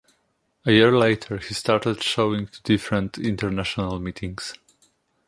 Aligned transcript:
A 0.65 0.71
year 0.71 0.91
later 0.91 1.37
he 1.37 1.53
started 1.53 2.01
showing 2.01 2.47
to 2.47 2.61
different 2.63 3.19
international 3.19 3.99
meetings. 3.99 4.55